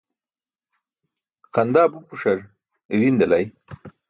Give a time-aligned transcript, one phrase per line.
[1.53, 2.39] Xandaa bupuśar
[2.93, 3.45] irii̇ṅ delay.